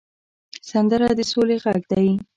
[0.69, 2.07] سندره د سولې غږ دی